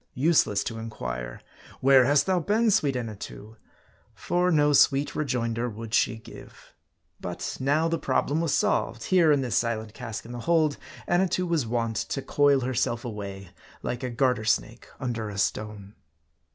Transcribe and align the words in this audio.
Useless 0.15 0.63
to 0.63 0.79
inquire, 0.79 1.41
"Where 1.79 2.05
hast 2.05 2.25
thou 2.25 2.39
been, 2.39 2.71
sweet 2.71 2.95
Anna 2.95 3.15
too?" 3.15 3.57
For 4.15 4.49
no 4.49 4.73
sweet 4.73 5.13
rejoinder 5.13 5.69
would 5.69 5.93
she 5.93 6.17
give. 6.17 6.73
But 7.19 7.57
now 7.59 7.87
the 7.87 7.99
problem 7.99 8.41
was 8.41 8.51
solved. 8.51 9.03
Here, 9.03 9.31
in 9.31 9.41
this 9.41 9.55
silent 9.55 9.93
cask 9.93 10.25
in 10.25 10.31
the 10.31 10.39
hold, 10.39 10.77
Annatoo 11.07 11.45
was 11.45 11.67
wont 11.67 11.97
to 11.97 12.23
coil 12.23 12.61
herself 12.61 13.05
away, 13.05 13.49
like 13.83 14.01
a 14.01 14.09
garter 14.09 14.43
snake 14.43 14.87
under 14.99 15.29
a 15.29 15.37
stone. 15.37 15.93